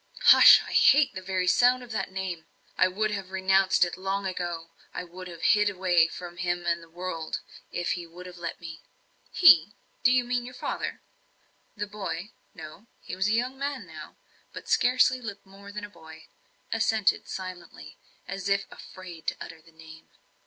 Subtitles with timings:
[0.31, 0.63] "Hush!
[0.67, 2.47] I hate the very sound of the name.
[2.75, 4.71] I would have renounced it long ago.
[4.95, 8.25] I would have hid myself away from him and from the world, if he would
[8.25, 8.81] have let me."
[9.31, 11.01] "He do you mean your father?"
[11.77, 14.15] The boy no, he was a young man now,
[14.53, 16.29] but scarcely looked more than a boy
[16.73, 20.09] assented silently, as if afraid to utter the name.